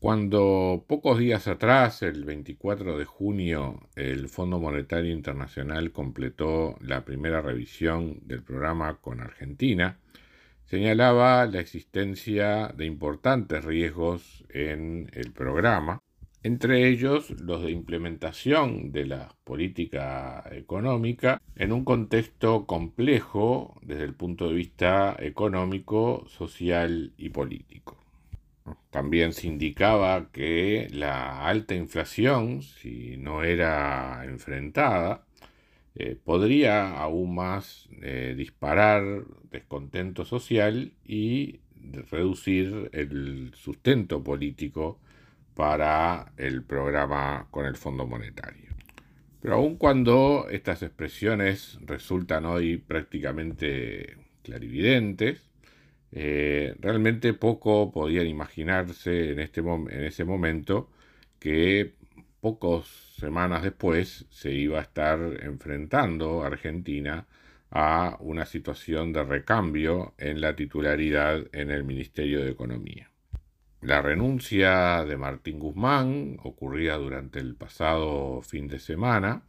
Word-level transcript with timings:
Cuando 0.00 0.86
pocos 0.88 1.18
días 1.18 1.46
atrás, 1.46 2.00
el 2.00 2.24
24 2.24 2.96
de 2.96 3.04
junio, 3.04 3.80
el 3.96 4.30
Fondo 4.30 4.58
Monetario 4.58 5.12
Internacional 5.12 5.92
completó 5.92 6.78
la 6.80 7.04
primera 7.04 7.42
revisión 7.42 8.18
del 8.22 8.42
programa 8.42 8.96
con 9.02 9.20
Argentina, 9.20 9.98
señalaba 10.64 11.44
la 11.44 11.60
existencia 11.60 12.68
de 12.68 12.86
importantes 12.86 13.62
riesgos 13.62 14.46
en 14.48 15.10
el 15.12 15.32
programa, 15.32 16.00
entre 16.42 16.88
ellos 16.88 17.28
los 17.38 17.62
de 17.62 17.70
implementación 17.70 18.92
de 18.92 19.04
la 19.04 19.36
política 19.44 20.42
económica 20.50 21.42
en 21.56 21.72
un 21.72 21.84
contexto 21.84 22.64
complejo 22.64 23.78
desde 23.82 24.04
el 24.04 24.14
punto 24.14 24.48
de 24.48 24.54
vista 24.54 25.14
económico, 25.18 26.24
social 26.26 27.12
y 27.18 27.28
político. 27.28 27.98
También 28.90 29.32
se 29.32 29.46
indicaba 29.46 30.30
que 30.32 30.88
la 30.92 31.46
alta 31.46 31.74
inflación, 31.74 32.62
si 32.62 33.16
no 33.16 33.42
era 33.42 34.24
enfrentada, 34.24 35.24
eh, 35.94 36.16
podría 36.22 36.96
aún 36.98 37.34
más 37.34 37.88
eh, 38.02 38.34
disparar 38.36 39.24
descontento 39.50 40.24
social 40.24 40.92
y 41.04 41.60
reducir 42.10 42.90
el 42.92 43.52
sustento 43.54 44.22
político 44.22 45.00
para 45.54 46.32
el 46.36 46.62
programa 46.62 47.48
con 47.50 47.66
el 47.66 47.76
Fondo 47.76 48.06
Monetario. 48.06 48.70
Pero 49.40 49.54
aun 49.54 49.76
cuando 49.76 50.46
estas 50.50 50.82
expresiones 50.82 51.78
resultan 51.82 52.44
hoy 52.44 52.76
prácticamente 52.76 54.16
clarividentes, 54.42 55.49
eh, 56.12 56.74
realmente 56.80 57.34
poco 57.34 57.92
podían 57.92 58.26
imaginarse 58.26 59.32
en, 59.32 59.40
este 59.40 59.60
en 59.60 60.04
ese 60.04 60.24
momento 60.24 60.90
que 61.38 61.94
pocas 62.40 62.86
semanas 63.18 63.62
después 63.62 64.26
se 64.30 64.52
iba 64.52 64.78
a 64.78 64.82
estar 64.82 65.18
enfrentando 65.42 66.42
Argentina 66.42 67.26
a 67.70 68.16
una 68.20 68.46
situación 68.46 69.12
de 69.12 69.22
recambio 69.22 70.14
en 70.18 70.40
la 70.40 70.56
titularidad 70.56 71.46
en 71.52 71.70
el 71.70 71.84
Ministerio 71.84 72.42
de 72.42 72.50
Economía. 72.50 73.10
La 73.82 74.02
renuncia 74.02 75.04
de 75.04 75.16
Martín 75.16 75.58
Guzmán, 75.58 76.36
ocurrida 76.42 76.96
durante 76.96 77.38
el 77.38 77.54
pasado 77.54 78.42
fin 78.42 78.68
de 78.68 78.78
semana, 78.78 79.42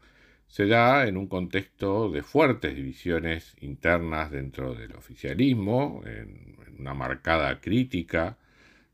se 0.51 0.67
da 0.67 1.07
en 1.07 1.15
un 1.15 1.27
contexto 1.27 2.11
de 2.11 2.23
fuertes 2.23 2.75
divisiones 2.75 3.55
internas 3.61 4.31
dentro 4.31 4.75
del 4.75 4.93
oficialismo, 4.95 6.03
en, 6.05 6.57
una 6.79 6.93
marcada 6.93 7.61
crítica 7.61 8.37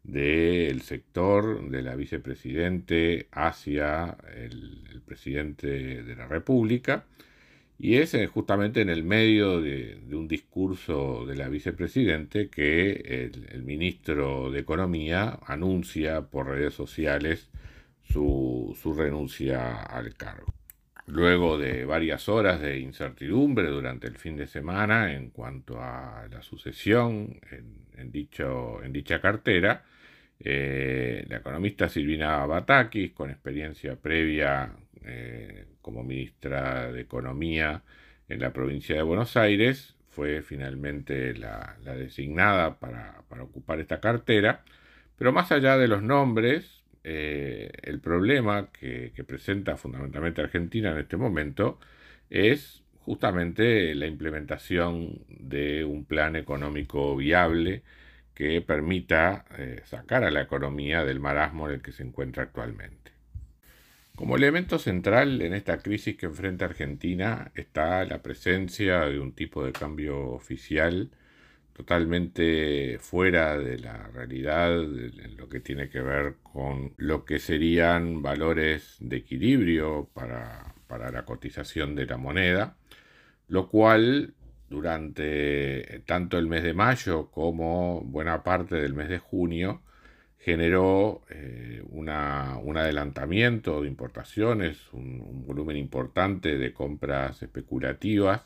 del 0.03 0.81
sector 0.81 1.69
de 1.69 1.81
la 1.81 1.95
vicepresidente 1.95 3.27
hacia 3.31 4.17
el, 4.35 5.01
presidente 5.05 6.03
de 6.03 6.15
la 6.15 6.27
República, 6.27 7.05
y 7.79 7.95
es 7.95 8.13
eh, 8.13 8.27
justamente 8.27 8.81
en 8.81 8.89
el 8.89 9.03
medio 9.03 9.61
de, 9.61 9.99
un 10.11 10.27
discurso 10.27 11.25
de 11.25 11.35
la 11.35 11.49
vicepresidente 11.49 12.49
que 12.49 12.91
el, 13.51 13.63
ministro 13.63 14.51
de 14.51 14.59
Economía 14.59 15.39
anuncia 15.47 16.21
por 16.21 16.47
redes 16.49 16.73
sociales 16.75 17.49
su 18.03 18.75
renuncia 18.95 19.81
al 19.83 20.13
cargo. 20.15 20.53
Luego 21.07 21.57
de 21.57 21.85
varias 21.85 22.27
horas 22.27 22.59
de 22.59 22.79
incertidumbre 22.79 23.67
durante 23.69 24.07
el 24.07 24.17
fin 24.17 24.35
de 24.35 24.45
semana 24.45 25.13
en 25.13 25.29
cuanto 25.29 25.81
a 25.81 26.27
la 26.29 26.41
sucesión 26.41 27.39
en, 27.95 28.11
dicho, 28.11 28.83
en 28.83 28.91
dicha 28.91 29.21
cartera, 29.21 29.85
eh, 30.37 31.25
la 31.29 31.37
economista 31.37 31.87
Silvina 31.87 32.45
Batakis, 32.45 33.13
con 33.13 33.29
experiencia 33.29 33.95
previa 33.95 34.75
eh, 35.05 35.65
como 35.81 36.03
ministra 36.03 36.91
de 36.91 37.01
Economía 37.01 37.83
en 38.27 38.41
la 38.41 38.51
provincia 38.51 38.97
de 38.97 39.01
Buenos 39.01 39.37
Aires, 39.37 39.95
fue 40.09 40.41
finalmente 40.41 41.33
la, 41.35 41.77
designada 41.85 42.79
para, 42.79 43.23
para 43.29 43.43
ocupar 43.43 43.79
esta 43.79 44.01
cartera. 44.01 44.65
Pero 45.17 45.31
más 45.31 45.53
allá 45.53 45.77
de 45.77 45.87
los 45.87 46.03
nombres, 46.03 46.76
eh, 47.09 47.71
el 47.83 48.01
problema 48.01 48.67
que, 48.69 49.13
presenta 49.25 49.77
fundamentalmente 49.77 50.41
Argentina 50.41 50.91
en 50.91 50.97
este 50.97 51.15
momento 51.15 51.79
es 52.29 52.83
justamente 52.99 53.95
la 53.95 54.07
implementación 54.07 55.21
de 55.29 55.85
un 55.85 56.03
plan 56.03 56.35
económico 56.35 57.15
viable 57.15 57.83
que 58.33 58.61
permita 58.61 59.45
eh, 59.57 59.83
sacar 59.85 60.25
a 60.25 60.31
la 60.31 60.41
economía 60.41 61.05
del 61.05 61.21
marasmo 61.21 61.69
en 61.69 61.75
el 61.75 61.81
que 61.81 61.93
se 61.93 62.03
encuentra 62.03 62.43
actualmente. 62.43 63.11
Como 64.17 64.35
elemento 64.35 64.77
central 64.77 65.41
en 65.41 65.53
esta 65.53 65.77
crisis 65.77 66.17
que 66.17 66.25
enfrenta 66.25 66.65
Argentina 66.65 67.51
está 67.55 68.03
la 68.03 68.21
presencia 68.21 69.05
de 69.05 69.19
un 69.21 69.31
tipo 69.31 69.63
de 69.63 69.71
cambio 69.71 70.31
oficial 70.31 71.09
totalmente 71.77 72.97
fuera 72.99 73.55
de 73.55 73.77
la 73.77 74.07
realidad 74.07 74.73
en 74.81 75.37
lo 75.37 75.47
que 75.47 75.59
tiene 75.59 75.89
que 75.89 76.01
ver 76.01 76.37
con 76.41 76.93
lo 76.97 77.23
que 77.23 77.37
serían 77.37 78.23
valores 78.23 78.97
de 78.99 79.17
equilibrio 79.17 80.09
para, 80.11 80.73
la 80.89 81.23
cotización 81.23 81.93
de 81.93 82.07
la 82.07 82.17
moneda, 82.17 82.77
lo 83.47 83.69
cual 83.69 84.33
durante 84.69 86.01
tanto 86.07 86.39
el 86.39 86.47
mes 86.47 86.63
de 86.63 86.73
mayo 86.73 87.29
como 87.29 88.01
buena 88.01 88.41
parte 88.41 88.77
del 88.77 88.95
mes 88.95 89.09
de 89.09 89.19
junio 89.19 89.83
generó 90.39 91.21
eh, 91.29 91.83
un 91.89 92.09
adelantamiento 92.09 93.83
de 93.83 93.87
importaciones, 93.87 94.91
un 94.93 95.45
volumen 95.45 95.77
importante 95.77 96.57
de 96.57 96.73
compras 96.73 97.43
especulativas 97.43 98.41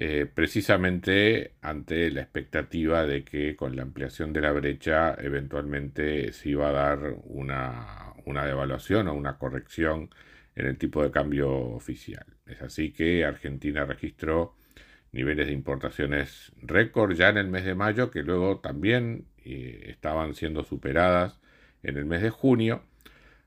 eh, 0.00 0.26
precisamente 0.32 1.54
ante 1.60 2.10
la 2.12 2.22
expectativa 2.22 3.04
de 3.04 3.24
que 3.24 3.56
con 3.56 3.74
la 3.74 3.82
ampliación 3.82 4.32
de 4.32 4.40
la 4.40 4.52
brecha 4.52 5.16
eventualmente 5.18 6.32
se 6.32 6.50
iba 6.50 6.68
a 6.68 6.72
dar 6.72 7.16
una, 7.24 8.14
una 8.24 8.46
devaluación 8.46 9.08
o 9.08 9.14
una 9.14 9.38
corrección 9.38 10.10
en 10.54 10.66
el 10.66 10.78
tipo 10.78 11.02
de 11.02 11.10
cambio 11.10 11.50
oficial. 11.50 12.24
Es 12.46 12.62
así 12.62 12.92
que 12.92 13.24
Argentina 13.24 13.84
registró 13.86 14.54
niveles 15.10 15.48
de 15.48 15.52
importaciones 15.52 16.52
récord 16.62 17.14
ya 17.14 17.30
en 17.30 17.38
el 17.38 17.48
mes 17.48 17.64
de 17.64 17.74
mayo, 17.74 18.10
que 18.12 18.22
luego 18.22 18.60
también 18.60 19.26
eh, 19.44 19.86
estaban 19.88 20.34
siendo 20.34 20.62
superadas 20.62 21.40
en 21.82 21.96
el 21.96 22.04
mes 22.04 22.22
de 22.22 22.30
junio, 22.30 22.84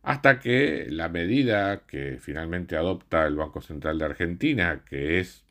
hasta 0.03 0.39
que 0.39 0.87
la 0.89 1.07
medida 1.07 1.85
que 1.87 2.17
finalmente 2.19 2.75
adopta 2.75 3.25
el 3.25 3.35
Banco 3.35 3.61
Central 3.61 3.99
de 3.99 4.05
Argentina, 4.05 4.83
que 4.85 5.19
es 5.19 5.45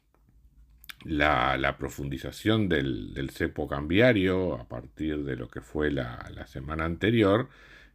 la, 1.04 1.76
profundización 1.78 2.68
del, 2.68 3.30
cepo 3.32 3.68
cambiario 3.68 4.54
a 4.54 4.68
partir 4.68 5.24
de 5.24 5.36
lo 5.36 5.48
que 5.48 5.60
fue 5.60 5.90
la, 5.90 6.46
semana 6.46 6.84
anterior, 6.84 7.48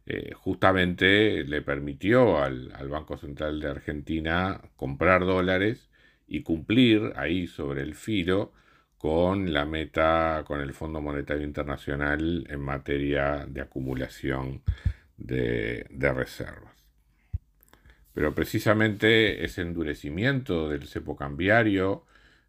eh, 0.06 0.32
justamente 0.34 1.44
le 1.44 1.62
permitió 1.62 2.42
al, 2.42 2.70
Banco 2.88 3.16
Central 3.16 3.60
de 3.60 3.70
Argentina 3.70 4.60
comprar 4.76 5.24
dólares 5.24 5.90
y 6.28 6.42
cumplir 6.42 7.12
ahí 7.16 7.46
sobre 7.46 7.82
el 7.82 7.94
filo 7.94 8.52
con 8.98 9.52
la 9.52 9.64
meta 9.64 10.44
con 10.46 10.60
el 10.60 10.72
Fondo 10.72 11.00
Monetario 11.00 11.44
Internacional 11.44 12.46
en 12.48 12.60
materia 12.60 13.46
de 13.46 13.60
acumulación 13.60 14.62
de 15.16 15.86
reservas. 16.14 16.76
Pero 18.16 18.34
precisamente 18.34 19.44
ese 19.44 19.60
endurecimiento 19.60 20.70
del 20.70 20.88
cepo 20.88 21.16
cambiario, 21.16 22.06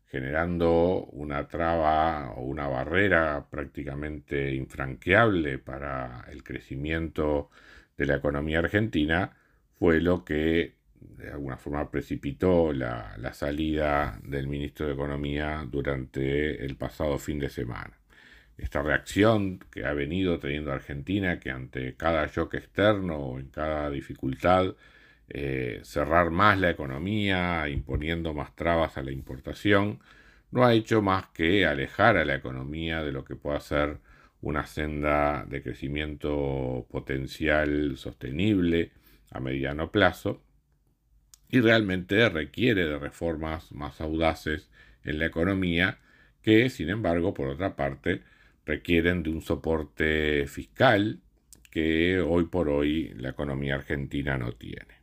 generando 0.08 1.06
una 1.12 1.48
traba 1.48 2.32
o 2.32 2.42
una 2.44 2.68
barrera 2.68 3.48
prácticamente 3.50 4.54
infranqueable 4.56 5.60
para 5.60 6.26
el 6.32 6.44
crecimiento 6.44 7.50
de 7.98 8.06
la 8.06 8.16
economía 8.16 8.60
argentina, 8.60 9.34
fue 9.74 10.02
lo 10.02 10.24
que 10.24 10.78
de 11.00 11.32
alguna 11.32 11.58
forma 11.58 11.90
precipitó 11.92 12.74
la, 12.74 13.16
salida 13.34 14.20
del 14.24 14.48
ministro 14.48 14.88
de 14.88 14.94
Economía 14.94 15.66
durante 15.70 16.64
el 16.66 16.76
pasado 16.76 17.18
fin 17.20 17.40
de 17.40 17.50
semana. 17.50 17.94
esta 18.58 18.82
reacción 18.82 19.60
que 19.72 19.86
ha 19.86 19.94
venido 19.94 20.40
teniendo 20.40 20.72
Argentina, 20.72 21.40
que 21.40 21.52
ante 21.52 21.96
cada 21.96 22.26
shock 22.28 22.56
externo 22.56 23.18
o 23.18 23.40
en 23.40 23.50
cada 23.50 23.90
dificultad, 23.92 24.76
eh, 25.30 25.82
cerrar 25.84 26.32
más 26.32 26.60
la 26.60 26.70
economía, 26.70 27.68
imponiendo 27.70 28.34
más 28.34 28.56
trabas 28.56 28.98
a 28.98 29.04
la 29.04 29.12
importación, 29.12 30.00
no 30.52 30.66
ha 30.66 30.74
hecho 30.74 31.02
más 31.02 31.28
que 31.30 31.66
alejar 31.66 32.18
a 32.18 32.26
la 32.26 32.36
economía 32.36 33.04
de 33.04 33.12
lo 33.12 33.26
que 33.26 33.36
pueda 33.36 33.60
ser 33.60 34.00
una 34.42 34.66
senda 34.66 35.46
de 35.46 35.62
crecimiento 35.64 36.88
potencial 36.90 37.98
sostenible 37.98 38.92
a 39.32 39.40
mediano 39.40 39.92
plazo 39.92 40.44
y 41.50 41.60
realmente 41.62 42.30
requiere 42.30 42.86
de 42.86 43.00
reformas 43.00 43.72
más 43.72 44.02
audaces 44.02 44.70
en 45.04 45.20
la 45.20 45.26
economía 45.26 46.00
que, 46.42 46.70
sin 46.70 46.90
embargo, 46.90 47.34
por 47.34 47.50
otra 47.50 47.76
parte, 47.76 48.22
requieren 48.66 49.24
de 49.24 49.30
un 49.32 49.42
soporte 49.42 50.46
fiscal 50.48 51.22
que 51.72 52.20
hoy 52.20 52.46
por 52.46 52.70
hoy 52.70 53.14
la 53.16 53.30
economía 53.30 53.76
argentina 53.76 54.38
no 54.38 54.54
tiene. 54.54 54.97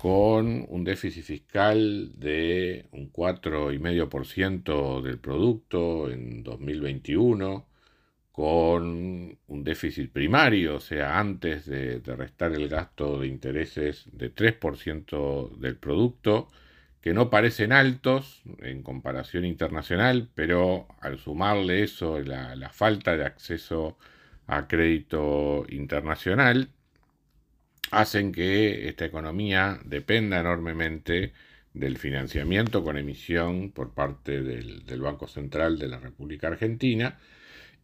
Con 0.00 0.64
un 0.70 0.82
déficit 0.82 1.24
fiscal 1.24 2.12
de 2.16 2.86
un 2.92 3.12
4,5% 3.12 5.02
del 5.02 5.18
producto 5.18 6.10
en 6.10 6.42
2021, 6.42 7.66
con 8.32 9.38
un 9.46 9.64
déficit 9.64 10.10
primario, 10.10 10.76
o 10.76 10.80
sea, 10.80 11.18
antes 11.18 11.66
de, 11.66 12.00
restar 12.16 12.52
el 12.54 12.66
gasto 12.70 13.20
de 13.20 13.26
intereses 13.26 14.08
de 14.12 14.34
3% 14.34 15.58
del 15.58 15.76
producto, 15.76 16.48
que 17.02 17.12
no 17.12 17.28
parecen 17.28 17.70
altos 17.72 18.42
en 18.60 18.82
comparación 18.82 19.44
internacional, 19.44 20.30
pero 20.34 20.88
al 21.02 21.18
sumarle 21.18 21.82
eso, 21.82 22.18
la, 22.20 22.56
la 22.56 22.70
falta 22.70 23.18
de 23.18 23.26
acceso 23.26 23.98
a 24.46 24.66
crédito 24.66 25.66
internacional, 25.68 26.70
hacen 27.90 28.32
que 28.32 28.88
esta 28.88 29.04
economía 29.04 29.80
dependa 29.84 30.40
enormemente 30.40 31.32
del 31.74 31.98
financiamiento 31.98 32.82
con 32.82 32.98
emisión 32.98 33.70
por 33.70 33.92
parte 33.92 34.42
del, 34.42 35.00
Banco 35.00 35.28
Central 35.28 35.78
de 35.78 35.88
la 35.88 35.98
República 35.98 36.48
Argentina, 36.48 37.18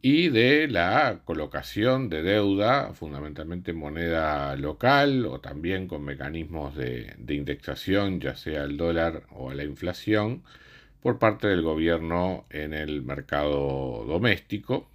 y 0.03 0.29
de 0.29 0.69
la 0.69 1.20
colocación 1.25 2.08
de 2.08 2.23
deuda, 2.23 2.93
fundamentalmente 2.94 3.73
en 3.73 3.79
moneda 3.79 4.55
local 4.56 5.26
o 5.26 5.41
también 5.41 5.88
con 5.88 6.05
mecanismos 6.05 6.76
de, 6.76 7.17
indexación, 7.29 8.20
ya 8.20 8.37
sea 8.37 8.64
el 8.64 8.76
dólar 8.76 9.25
o 9.31 9.53
la 9.53 9.64
inflación, 9.64 10.43
por 11.00 11.19
parte 11.19 11.49
del 11.49 11.62
gobierno 11.62 12.44
en 12.50 12.75
el 12.75 13.03
mercado 13.03 14.05
doméstico. 14.06 14.88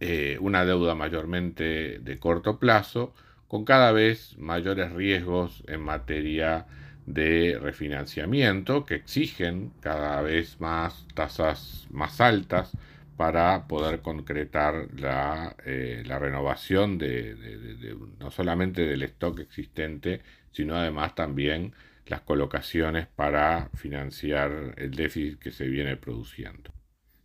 Eh, 0.00 0.38
una 0.40 0.64
deuda 0.64 0.94
mayormente 0.94 1.98
de 1.98 2.18
corto 2.18 2.58
plazo, 2.58 3.14
con 3.54 3.64
cada 3.64 3.92
vez 3.92 4.36
mayores 4.36 4.90
riesgos 4.90 5.62
en 5.68 5.80
materia 5.80 6.66
de 7.06 7.56
refinanciamiento 7.62 8.84
que 8.84 8.96
exigen 8.96 9.70
cada 9.78 10.20
vez 10.22 10.60
más 10.60 11.06
tasas 11.14 11.86
más 11.92 12.20
altas 12.20 12.72
para 13.16 13.68
poder 13.68 14.00
concretar 14.00 14.88
la, 14.96 15.54
eh, 15.64 16.02
renovación 16.04 16.98
de, 16.98 17.36
no 18.18 18.32
solamente 18.32 18.84
del 18.86 19.04
stock 19.04 19.38
existente, 19.38 20.22
sino 20.50 20.74
además 20.74 21.14
también 21.14 21.74
las 22.06 22.22
colocaciones 22.22 23.06
para 23.06 23.70
financiar 23.76 24.74
el 24.78 24.90
déficit 24.96 25.38
que 25.38 25.52
se 25.52 25.68
viene 25.68 25.96
produciendo. 25.96 26.73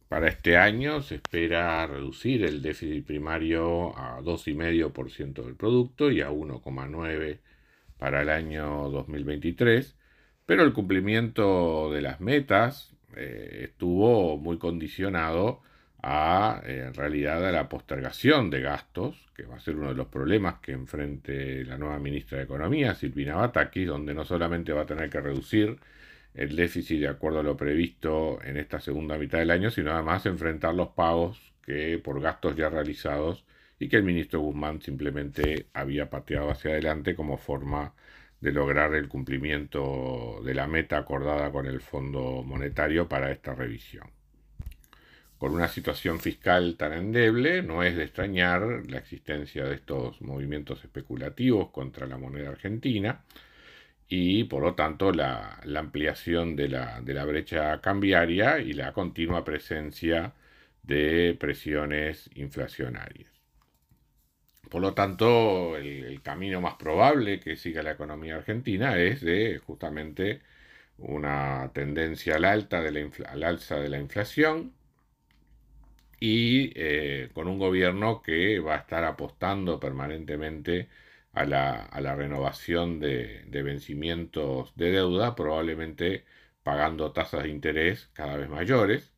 Para 0.09 0.27
este 0.27 0.57
año 0.57 1.03
se 1.03 1.15
espera 1.15 1.85
reducir 1.85 2.44
el 2.44 2.63
déficit 2.63 3.06
primario 3.06 3.95
a 3.95 4.19
2,5% 4.21 5.45
del 5.45 5.56
producto 5.56 6.09
y 6.11 6.21
a 6.21 6.31
1,9% 6.31 7.39
para 8.00 8.23
el 8.23 8.29
año 8.29 8.89
2023, 8.89 9.95
pero 10.47 10.63
el 10.63 10.73
cumplimiento 10.73 11.91
de 11.94 12.01
las 12.01 12.21
metas 12.21 12.95
eh, 13.15 13.65
estuvo 13.69 14.38
muy 14.38 14.57
condicionado 14.57 15.61
a, 16.01 16.61
en 16.65 16.94
realidad, 16.95 17.45
a 17.45 17.51
la 17.51 17.69
postergación 17.69 18.50
de 18.50 18.61
gastos, 18.61 19.15
que 19.35 19.44
va 19.44 19.57
a 19.57 19.59
ser 19.59 19.75
uno 19.75 19.89
de 19.89 19.95
los 19.95 20.07
problemas 20.07 20.56
que 20.59 20.71
enfrente 20.71 21.63
la 21.65 21.77
nueva 21.77 22.00
ministra 22.00 22.39
de 22.39 22.45
Economía, 22.45 22.95
Silvina 22.95 23.35
Batakis, 23.35 23.88
donde 23.88 24.15
no 24.15 24.25
solamente 24.25 24.73
va 24.73 24.83
a 24.83 24.85
tener 24.88 25.09
que 25.09 25.21
reducir 25.21 25.77
el 26.33 26.55
déficit 26.55 26.99
de 27.01 27.07
acuerdo 27.07 27.39
a 27.39 27.43
lo 27.43 27.57
previsto 27.57 28.39
en 28.43 28.57
esta 28.57 28.79
segunda 28.79 29.17
mitad 29.17 29.39
del 29.39 29.51
año, 29.51 29.71
sino 29.71 29.91
además 29.91 30.25
enfrentar 30.25 30.73
los 30.73 30.89
pagos 30.89 31.53
que 31.63 31.99
por 31.99 32.21
gastos 32.21 32.55
ya 32.55 32.69
realizados 32.69 33.45
y 33.79 33.89
que 33.89 33.97
el 33.97 34.03
ministro 34.03 34.41
Guzmán 34.41 34.81
simplemente 34.81 35.67
había 35.73 36.09
pateado 36.09 36.51
hacia 36.51 36.71
adelante 36.71 37.15
como 37.15 37.37
forma 37.37 37.93
de 38.41 38.51
lograr 38.51 38.93
el 38.95 39.07
cumplimiento 39.07 40.41
de 40.43 40.53
la 40.53 40.67
meta 40.67 40.97
acordada 40.97 41.51
con 41.51 41.65
el 41.65 41.81
Fondo 41.81 42.43
Monetario 42.43 43.07
para 43.07 43.31
esta 43.31 43.53
revisión. 43.53 44.09
Con 45.37 45.53
una 45.53 45.69
situación 45.69 46.19
fiscal 46.19 46.75
tan 46.77 46.91
endeble, 46.93 47.63
no 47.63 47.83
es 47.83 47.95
de 47.95 48.03
extrañar 48.03 48.83
la 48.87 48.97
existencia 48.97 49.65
de 49.65 49.75
estos 49.75 50.21
movimientos 50.21 50.83
especulativos 50.83 51.69
contra 51.69 52.07
la 52.07 52.17
moneda 52.17 52.49
argentina 52.49 53.23
y, 54.09 54.45
por 54.45 54.63
lo 54.63 54.75
tanto, 54.75 55.11
la, 55.11 55.59
ampliación 55.77 56.56
de 56.56 56.67
la, 56.69 57.25
brecha 57.25 57.79
cambiaria 57.81 58.59
y 58.59 58.73
la 58.73 58.94
continua 58.94 59.44
presencia 59.45 60.33
de 60.83 61.38
presiones 61.39 62.29
inflacionarias. 62.35 63.31
Por 64.69 64.81
lo 64.81 64.94
tanto, 64.94 65.77
el, 65.77 66.21
camino 66.23 66.61
más 66.61 66.75
probable 66.75 67.39
que 67.39 67.56
siga 67.56 67.83
la 67.83 67.91
economía 67.91 68.35
argentina 68.38 68.97
es 68.97 69.21
de 69.21 69.59
justamente 69.59 70.41
una 70.97 71.71
tendencia 71.73 72.35
al, 72.35 72.45
alta 72.45 72.81
de 72.81 72.91
la 72.91 73.09
al 73.29 73.44
alza 73.44 73.79
de 73.79 73.89
la 73.89 74.00
inflación, 74.00 74.73
y 76.19 76.71
eh, 76.75 77.29
con 77.33 77.47
un 77.47 77.59
gobierno 77.59 78.21
que 78.21 78.59
va 78.59 78.75
a 78.75 78.77
estar 78.79 79.03
apostando 79.03 79.79
permanentemente 79.79 80.89
a 81.33 81.45
la, 81.45 82.15
renovación 82.15 82.99
de, 82.99 83.45
vencimientos 83.51 84.75
de 84.75 84.91
deuda, 84.91 85.35
probablemente 85.35 86.25
pagando 86.63 87.11
tasas 87.11 87.43
de 87.43 87.49
interés 87.49 88.09
cada 88.13 88.37
vez 88.37 88.49
mayores, 88.49 89.11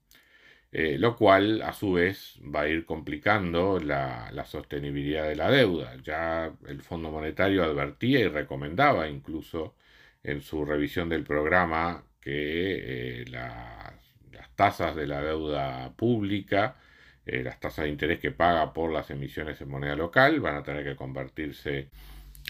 eh, 0.71 0.97
lo 0.97 1.17
cual 1.17 1.61
a 1.63 1.73
su 1.73 1.93
vez 1.93 2.39
va 2.43 2.61
a 2.61 2.69
ir 2.69 2.85
complicando 2.85 3.79
la, 3.79 4.31
sostenibilidad 4.45 5.27
de 5.27 5.35
la 5.35 5.49
deuda. 5.51 5.97
Ya 6.03 6.53
el 6.67 6.81
Fondo 6.81 7.11
Monetario 7.11 7.63
advertía 7.63 8.19
y 8.21 8.27
recomendaba 8.27 9.07
incluso 9.09 9.75
en 10.23 10.41
su 10.41 10.65
revisión 10.65 11.09
del 11.09 11.23
programa 11.23 12.05
que 12.21 13.21
eh, 13.21 13.25
las 13.29 14.55
tasas 14.55 14.95
de 14.95 15.07
la 15.07 15.21
deuda 15.21 15.93
pública 15.95 16.77
eh, 17.25 17.43
las 17.43 17.59
tasas 17.59 17.85
de 17.85 17.89
interés 17.91 18.19
que 18.19 18.31
paga 18.31 18.73
por 18.73 18.91
las 18.91 19.09
emisiones 19.11 19.61
en 19.61 19.69
moneda 19.69 19.95
local 19.95 20.39
van 20.39 20.55
a 20.55 20.63
tener 20.63 20.83
que 20.83 20.95
convertirse 20.95 21.89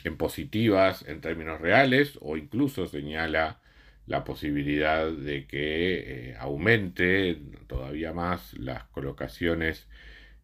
en 0.03 0.17
positivas 0.17 1.03
en 1.07 1.21
términos 1.21 1.59
reales 1.59 2.17
o 2.21 2.37
incluso 2.37 2.87
señala 2.87 3.59
la 4.07 4.23
posibilidad 4.23 5.11
de 5.11 5.45
que 5.45 6.31
eh, 6.31 6.35
aumente 6.39 7.39
todavía 7.67 8.13
más 8.13 8.53
las 8.55 8.85
colocaciones 8.85 9.87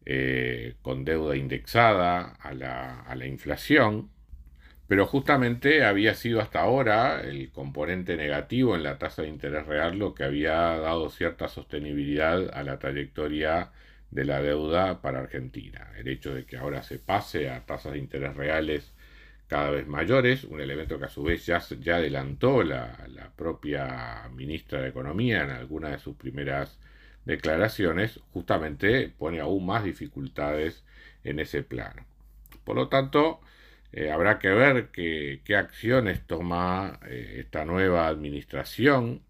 eh, 0.06 0.76
con 0.82 1.04
deuda 1.04 1.36
indexada 1.36 2.34
a 2.40 2.54
la, 2.54 3.00
a 3.00 3.14
la 3.16 3.26
inflación, 3.26 4.10
pero 4.86 5.06
justamente 5.06 5.84
había 5.84 6.14
sido 6.14 6.40
hasta 6.40 6.60
ahora 6.60 7.20
el 7.22 7.50
componente 7.50 8.16
negativo 8.16 8.74
en 8.74 8.84
la 8.84 8.98
tasa 8.98 9.22
de 9.22 9.28
interés 9.28 9.66
real 9.66 9.98
lo 9.98 10.14
que 10.14 10.24
había 10.24 10.54
dado 10.78 11.10
cierta 11.10 11.48
sostenibilidad 11.48 12.50
a 12.54 12.62
la 12.62 12.78
trayectoria 12.78 13.70
de 14.10 14.24
la 14.24 14.40
deuda 14.42 15.00
para 15.02 15.20
Argentina. 15.20 15.92
El 15.96 16.08
hecho 16.08 16.34
de 16.34 16.44
que 16.44 16.56
ahora 16.56 16.82
se 16.82 16.98
pase 16.98 17.50
a 17.50 17.66
tasas 17.66 17.92
de 17.92 17.98
interés 17.98 18.36
reales 18.36 18.92
cada 19.48 19.70
vez 19.70 19.86
mayores, 19.86 20.44
un 20.44 20.60
elemento 20.60 20.98
que 20.98 21.06
a 21.06 21.08
su 21.08 21.22
vez 21.22 21.46
ya, 21.46 21.60
ya 21.80 21.96
adelantó 21.96 22.62
la, 22.62 23.06
la 23.08 23.30
propia 23.30 24.28
ministra 24.34 24.82
de 24.82 24.88
Economía 24.88 25.44
en 25.44 25.50
alguna 25.50 25.90
de 25.90 25.98
sus 25.98 26.16
primeras 26.16 26.78
declaraciones, 27.24 28.20
justamente 28.32 29.08
pone 29.08 29.40
aún 29.40 29.66
más 29.66 29.84
dificultades 29.84 30.84
en 31.24 31.40
ese 31.40 31.62
plano. 31.62 32.04
Por 32.64 32.76
lo 32.76 32.88
tanto, 32.88 33.40
eh, 33.92 34.10
habrá 34.10 34.38
que 34.38 34.48
ver 34.48 34.90
qué, 34.90 35.40
acciones 35.56 36.26
toma 36.26 37.00
eh, 37.06 37.36
esta 37.40 37.64
nueva 37.64 38.06
administración 38.06 39.22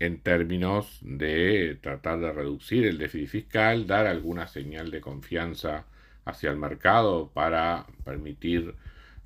en 0.00 0.20
términos 0.20 0.98
de 1.02 1.78
tratar 1.80 2.20
de 2.20 2.32
reducir 2.32 2.86
el 2.86 2.98
déficit 2.98 3.28
fiscal, 3.28 3.86
dar 3.86 4.06
alguna 4.06 4.48
señal 4.48 4.90
de 4.90 5.00
confianza 5.00 5.86
hacia 6.24 6.50
el 6.50 6.56
mercado 6.56 7.30
para 7.32 7.86
permitir 8.04 8.74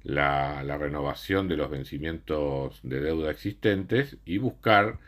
la, 0.03 0.63
renovación 0.79 1.49
de 1.49 1.57
los 1.57 1.71
vencimientos 1.71 2.81
de 2.83 3.01
deuda 3.01 3.31
existentes 3.31 4.19
y 4.25 4.39
buscar 4.39 4.99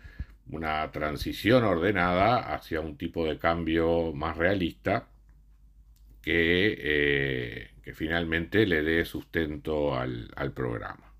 una 0.50 0.90
transición 0.92 1.64
ordenada 1.64 2.54
hacia 2.54 2.80
un 2.80 2.96
tipo 2.96 3.26
de 3.26 3.38
cambio 3.38 4.12
más 4.14 4.36
realista 4.36 5.08
que, 6.22 6.76
eh, 6.78 7.70
que 7.82 7.94
finalmente 7.94 8.66
le 8.66 8.82
dé 8.82 9.04
sustento 9.04 9.96
al, 9.96 10.30
al 10.36 10.52
programa. 10.52 11.12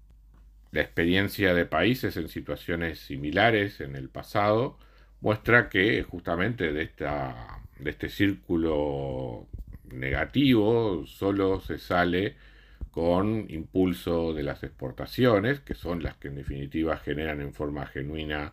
La 0.77 0.83
experiencia 0.83 1.55
de 1.55 1.65
países 1.65 2.19
en 2.19 2.29
situaciones 2.29 2.99
similares 2.99 3.81
en 3.81 3.97
el 3.97 4.11
pasado 4.11 4.77
muestra 5.23 5.71
que 5.71 6.03
justamente 6.03 6.71
de, 6.71 6.83
esta, 6.83 7.63
de 7.79 7.89
este 7.89 8.11
círculo 8.11 9.47
negativo 9.91 11.07
solo 11.07 11.61
se 11.61 11.79
sale 11.79 12.37
con 12.91 13.47
impulso 13.49 14.35
de 14.35 14.43
las 14.43 14.65
exportaciones, 14.65 15.61
que 15.61 15.75
son 15.75 16.03
las 16.03 16.19
que 16.19 16.29
en 16.29 16.35
definitiva 16.35 16.99
generan 16.99 17.41
en 17.41 17.55
forma 17.55 17.87
genuina 17.87 18.53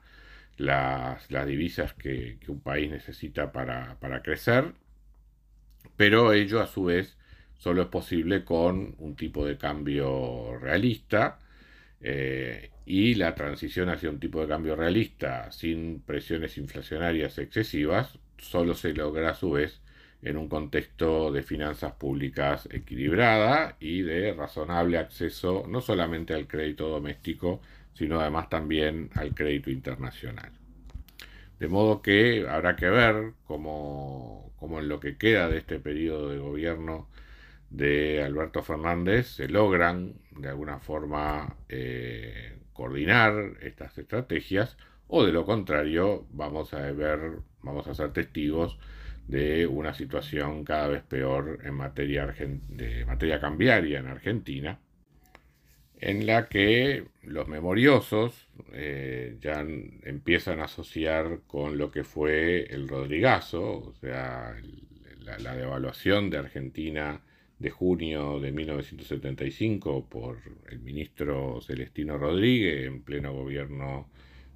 las, 0.55 1.27
divisas 1.45 1.93
que, 1.93 2.37
un 2.47 2.61
país 2.61 2.89
necesita 2.89 3.51
para, 3.51 4.21
crecer, 4.23 4.71
pero 5.97 6.31
ello 6.31 6.61
a 6.61 6.67
su 6.67 6.85
vez 6.85 7.17
solo 7.57 7.81
es 7.81 7.87
posible 7.89 8.45
con 8.45 8.95
un 8.99 9.17
tipo 9.17 9.45
de 9.45 9.57
cambio 9.57 10.57
realista 10.57 11.39
eh, 12.03 12.69
y 12.85 13.15
la 13.15 13.33
transición 13.33 13.89
hacia 13.89 14.09
un 14.09 14.19
tipo 14.19 14.41
de 14.41 14.47
cambio 14.47 14.75
realista 14.75 15.51
sin 15.51 16.01
presiones 16.01 16.57
inflacionarias 16.57 17.37
excesivas 17.37 18.19
solo 18.37 18.75
se 18.75 18.93
logra 18.93 19.29
a 19.31 19.35
su 19.35 19.51
vez 19.51 19.81
en 20.21 20.37
un 20.37 20.47
contexto 20.47 21.31
de 21.31 21.43
finanzas 21.43 21.93
públicas 21.93 22.67
equilibrada 22.71 23.77
y 23.79 24.01
de 24.01 24.33
razonable 24.33 24.97
acceso 24.97 25.65
no 25.67 25.81
solamente 25.81 26.33
al 26.33 26.47
crédito 26.47 26.87
doméstico, 26.89 27.61
sino 27.93 28.19
además 28.19 28.49
también 28.49 29.09
al 29.15 29.33
crédito 29.33 29.69
internacional. 29.69 30.51
De 31.59 31.67
modo 31.67 32.01
que 32.01 32.45
habrá 32.47 32.75
que 32.75 32.89
ver 32.89 33.33
cómo, 33.45 34.53
en 34.61 34.87
lo 34.89 34.99
que 34.99 35.17
queda 35.17 35.49
de 35.49 35.59
este 35.59 35.79
periodo 35.79 36.29
de 36.29 36.37
gobierno 36.39 37.07
de 37.73 38.23
Alberto 38.23 38.61
Fernández 38.61 39.27
se 39.27 39.47
logran 39.49 40.13
de 40.31 40.49
alguna 40.49 40.79
forma 40.79 41.57
eh, 41.67 42.59
coordinar 42.71 43.33
estas 43.61 43.97
estrategias 43.97 44.77
o 45.07 45.25
de 45.25 45.31
lo 45.31 45.43
contrario 45.43 46.27
vamos 46.31 46.73
a 46.73 46.91
ver, 46.91 47.39
vamos 47.63 47.87
a 47.87 47.95
ser 47.95 48.13
testigos 48.13 48.77
de 49.27 49.65
una 49.65 49.93
situación 49.93 50.63
cada 50.63 50.87
vez 50.87 51.03
peor 51.03 51.59
en 51.63 51.73
materia, 51.73 52.27
de 52.27 53.05
materia 53.05 53.39
cambiaria 53.39 53.99
en 53.99 54.07
Argentina, 54.07 54.79
en 55.97 56.27
la 56.27 56.49
que 56.49 57.05
los 57.23 57.47
memoriosos 57.47 58.49
eh, 58.73 59.37
ya 59.41 59.61
empiezan 60.03 60.59
a 60.59 60.65
asociar 60.65 61.39
con 61.47 61.77
lo 61.77 61.89
que 61.89 62.03
fue 62.03 62.65
el 62.65 62.87
Rodrigazo, 62.87 63.63
o 63.63 63.93
sea, 63.93 64.55
la, 65.21 65.55
devaluación 65.55 66.29
de 66.29 66.37
Argentina 66.37 67.21
de 67.63 67.69
junio 67.69 68.41
de 68.41 68.51
1975 68.51 70.05
por 70.09 70.37
el 70.69 70.79
ministro 70.79 71.61
Celestino 71.61 72.17
Rodríguez 72.17 72.87
en 72.87 73.01
pleno 73.03 73.31
gobierno 73.33 74.09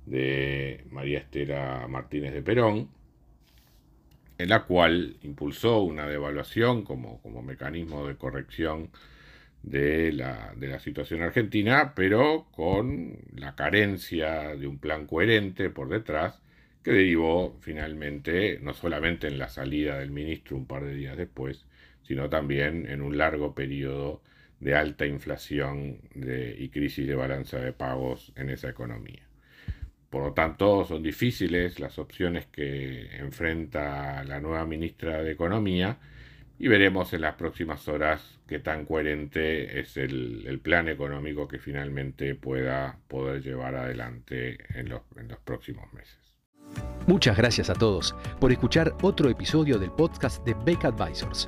de 0.06 0.84
María 0.92 1.20
Estera 1.20 1.88
Martínez 1.88 2.34
de 2.34 2.42
Perón, 2.42 2.90
en 4.38 4.50
la 4.50 4.66
cual 4.66 5.16
impulsó 5.24 5.84
una 5.84 6.06
devaluación 6.06 6.84
como, 6.84 7.22
como 7.22 7.42
mecanismo 7.42 8.06
de 8.06 8.18
corrección 8.18 8.90
de 9.64 10.12
la, 10.12 10.54
de 10.58 10.68
la, 10.68 10.80
situación 10.82 11.22
argentina, 11.22 11.94
pero 11.96 12.48
con 12.52 13.20
la 13.38 13.56
carencia 13.56 14.54
de 14.58 14.68
un 14.68 14.80
plan 14.80 15.08
coherente 15.08 15.70
por 15.70 15.88
detrás, 15.88 16.42
que 16.84 16.92
derivó 16.92 17.58
finalmente 17.62 18.60
no 18.62 18.74
solamente 18.74 19.28
en 19.28 19.40
la 19.40 19.48
salida 19.48 19.98
del 19.98 20.12
ministro 20.12 20.58
un 20.58 20.66
par 20.68 20.84
de 20.84 20.94
días 20.94 21.16
después, 21.16 21.66
sino 22.08 22.30
también 22.30 22.88
en 22.90 23.02
un 23.02 23.18
largo 23.18 23.54
periodo 23.54 24.22
de 24.60 24.76
alta 24.76 25.06
inflación 25.06 26.00
y 26.16 26.70
crisis 26.70 27.08
de 27.08 27.16
balanza 27.16 27.60
de 27.60 27.74
pagos 27.74 28.32
en 28.36 28.50
esa 28.50 28.70
economía. 28.70 29.28
Por 30.10 30.24
lo 30.24 30.34
tanto, 30.34 30.86
son 30.86 31.04
difíciles 31.04 31.80
las 31.80 32.00
opciones 32.00 32.46
que 32.48 33.18
enfrenta 33.18 34.24
la 34.24 34.40
nueva 34.40 34.66
ministra 34.66 35.22
de 35.22 35.32
Economía 35.32 35.98
y 36.58 36.70
veremos 36.70 37.14
en 37.14 37.22
las 37.22 37.36
próximas 37.36 37.88
horas 37.88 38.40
qué 38.48 38.60
tan 38.60 38.86
coherente 38.86 39.80
es 39.80 39.98
el, 39.98 40.60
plan 40.64 40.88
económico 40.88 41.48
que 41.48 41.60
finalmente 41.60 42.36
pueda 42.36 42.98
poder 43.08 43.44
llevar 43.44 43.76
adelante 43.76 44.58
en 44.80 44.90
los, 44.90 45.02
en 45.18 45.28
los 45.28 45.40
próximos 45.40 45.92
meses. 45.94 46.18
Muchas 47.06 47.38
gracias 47.38 47.70
a 47.70 47.74
todos 47.74 48.16
por 48.40 48.52
escuchar 48.52 48.94
otro 49.02 49.30
episodio 49.30 49.78
del 49.78 49.92
podcast 49.92 50.44
de 50.46 50.56
Beck 50.66 50.86
Advisors. 50.86 51.48